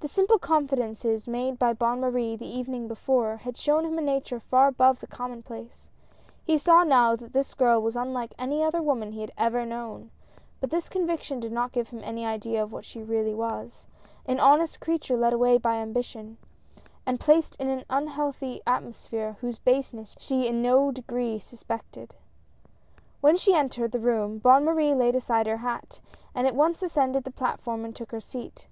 The 0.00 0.08
simple 0.08 0.40
confidences 0.40 1.28
made 1.28 1.56
by 1.56 1.72
Bonne 1.72 2.00
Marie 2.00 2.34
the 2.34 2.48
evening 2.48 2.88
before, 2.88 3.36
had 3.36 3.56
shown 3.56 3.84
him 3.84 3.96
a 3.96 4.00
nature 4.00 4.40
far 4.40 4.66
above 4.66 4.98
the 4.98 5.06
common 5.06 5.44
place; 5.44 5.88
he 6.42 6.58
saw 6.58 6.82
now 6.82 7.14
that 7.14 7.32
this 7.32 7.54
girl 7.54 7.80
was 7.80 7.94
unlike 7.94 8.34
any 8.36 8.64
other 8.64 8.82
woman 8.82 9.12
he 9.12 9.20
had 9.20 9.30
ever 9.38 9.64
known— 9.64 10.10
but 10.60 10.70
this 10.70 10.88
conviction 10.88 11.38
did 11.38 11.52
not 11.52 11.70
give 11.70 11.90
him 11.90 12.00
any 12.02 12.26
idea 12.26 12.60
of 12.60 12.72
what 12.72 12.84
she 12.84 13.04
really 13.04 13.34
was— 13.36 13.86
an 14.26 14.40
honest 14.40 14.80
creature 14.80 15.16
led 15.16 15.32
away 15.32 15.58
by 15.58 15.76
ambi 15.76 16.02
tion, 16.06 16.38
and 17.06 17.20
placed 17.20 17.54
in 17.60 17.68
an 17.68 17.84
unhealthy 17.88 18.62
atmosphere 18.66 19.36
whose 19.42 19.60
baseness 19.60 20.16
she 20.18 20.48
in 20.48 20.60
no 20.60 20.90
degree 20.90 21.38
suspected. 21.38 22.16
When 23.20 23.36
she 23.36 23.54
entered 23.54 23.92
the 23.92 24.00
room, 24.00 24.38
Bonne 24.40 24.64
Marie 24.64 24.92
laid 24.96 25.14
aside 25.14 25.46
her 25.46 25.58
hat, 25.58 26.00
and 26.34 26.48
at 26.48 26.56
once 26.56 26.82
ascended 26.82 27.22
the 27.22 27.30
platform 27.30 27.84
and 27.84 27.94
took 27.94 28.10
her 28.10 28.20
seat. 28.20 28.66